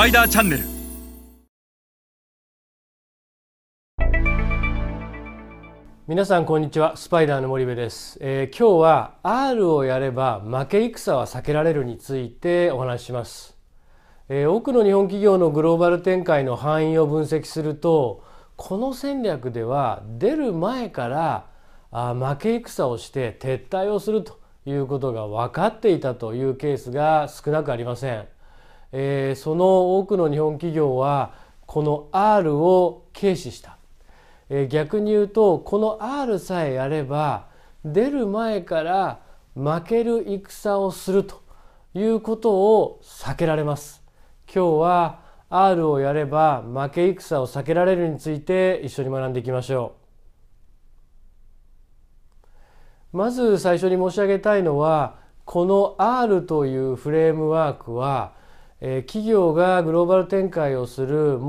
[0.00, 0.64] パイダーチャンネル。
[6.08, 6.96] 皆さんこんにちは。
[6.96, 13.58] スパイダーの森部です、えー、今日は R をやれば負け戦は避けられるについてお話しします、
[14.30, 18.24] えー、多くの日本企業のグローバル展開の範囲を分析すると
[18.56, 21.50] この戦略では出る前から
[21.90, 28.26] あ負け戦をして撤退をするということが分かっていたというケースが少なくありません、
[28.92, 31.34] えー、その多くの日本企業は
[31.66, 33.76] この R を軽視した
[34.50, 37.46] え逆に言うとこの R さえやれば
[37.84, 39.20] 出る前から
[39.54, 41.40] 負ける戦をすると
[41.94, 44.02] いうことを避けられます。
[44.52, 49.94] 今日は R をやれば負け戦を避けられるについて一緒に学んでいきましょ
[53.12, 53.16] う。
[53.16, 58.34] まず最初に申し上げたいのはこの R というフレームワークは
[58.82, 61.40] え企業がグローバル展開をする最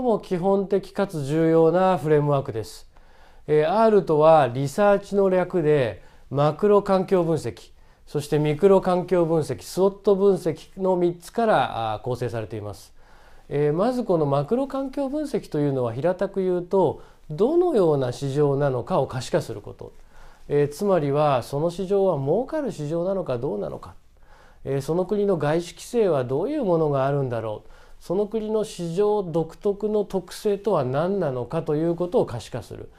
[0.00, 2.88] も基本的かつ重要なフレームワークです。
[3.46, 7.72] え R とはリサーチの略でマクロ環境分析
[8.06, 12.94] そしてミクロ環境分析スウォット分析の3つから構成されています。
[13.50, 19.92] えまずこのマクロ環境分析というのは平たく言うとどのような市場なのかを可視化すること、
[20.48, 23.94] えつまりはその市場は儲かる市場なのかどうなのか
[24.64, 27.70] えその国の外資規制はどういうものがあるんだろう。
[28.00, 32.90] その国の市場独特の特性とは何なのかということを可視化する。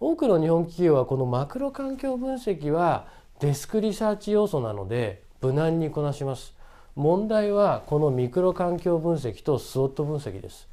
[0.00, 3.06] 多くの日本企業はこのマクロ環境分析は
[3.40, 6.54] デスクリサーチ要素なので無難にこなします。
[6.96, 10.68] 問題はこのミクロ環境分析と SWOT 分析です。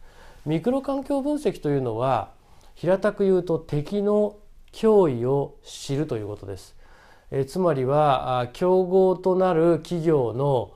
[0.45, 2.31] ミクロ環境分析というのは
[2.75, 4.37] 平たく言うと敵の
[4.71, 6.76] 脅威を知るということです。
[7.31, 10.71] えつまりは競合となる企業の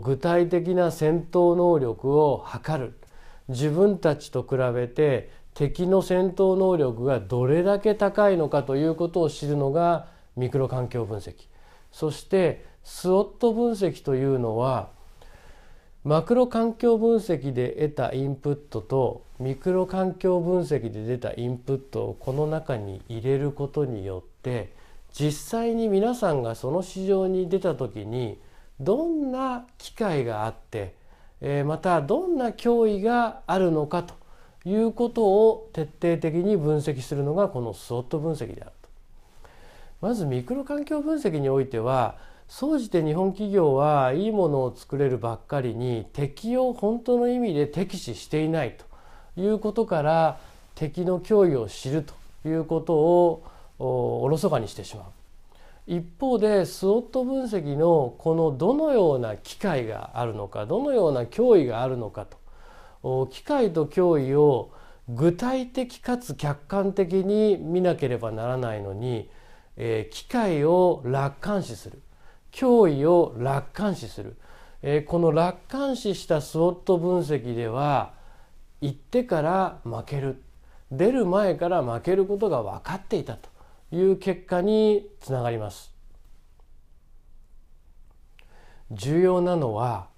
[0.00, 2.98] 具体的な戦闘能力を測る。
[3.48, 11.34] 自分たちと比べて敵の戦闘能力がどれだけ高いのかということを知るのがミクロ環境分析。
[11.90, 14.90] そしてスウォット分析というのは
[16.04, 24.72] マクロ環境分析で得たインプットとミクロ環境分析で出たインプットをこの中に入れることによって
[25.12, 28.38] 実際に皆さんがその市場に出た時に
[28.80, 30.94] どんな機会があって、
[31.40, 34.14] えまたどんな脅威があるのかと
[34.64, 38.88] いうことを徹底的に分析するのがこのスウォット分析であると。
[40.00, 48.76] まずミクロ環境分析においては総じて日本企業はいいものを作れるばっかりに敵を本当の意味で敵視していない
[49.36, 50.38] ということから
[50.74, 53.44] 敵の脅威を知るということを
[53.78, 55.04] おろそかにしてしまう。
[55.86, 62.26] 一方でスウォット分析のこのどのような機会があるのかどのような脅威があるのか
[63.02, 63.28] と。
[63.28, 64.70] 機会と脅威を
[65.08, 69.30] 具体的かつ客観的に見なければならないのに、
[69.76, 72.02] えー、機会を楽観視する。
[72.52, 74.36] 脅威を楽観視する、
[74.82, 78.12] えー、この楽観視したスウォット分析では
[78.80, 80.42] 行ってから負ける。
[80.90, 83.48] 出る前から負けることが分かっていたと。
[83.90, 85.92] いう結果につながります。
[88.90, 90.08] 重要なのは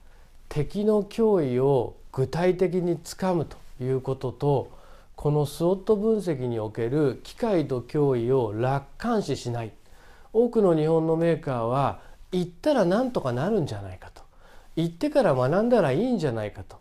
[0.49, 4.71] 敵の脅威を具体的につかむということと
[5.17, 9.73] このスウォット分析における機械と脅威を楽観視しない。
[10.33, 12.01] 多くの日本のメーカーは
[12.33, 14.23] 行ったらなんとかなるんじゃないかと。
[14.77, 16.79] 行ってから学んだらいいんじゃないかと、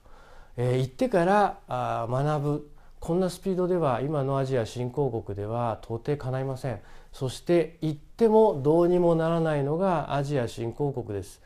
[0.56, 2.70] えー、行ってからあ学ぶ。
[3.00, 6.80] こんなスピードでは今のアジア新興国では到底叶いません。
[7.14, 11.42] そして言ってもどうにもならないのがアジア新興国です。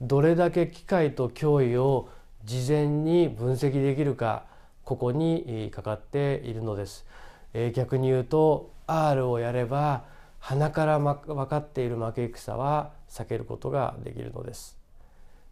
[0.00, 2.08] どれだけ機会と脅威を
[2.44, 4.44] 事前に分析できるか
[4.84, 7.04] ここにかかっているのです、
[7.52, 10.04] えー、逆に言うと R をやれば
[10.38, 14.78] 鼻から分かっている負け戦は避けることができるのです。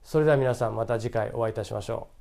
[0.05, 2.16] それでは皆さんまた次回お会いいたしましょう。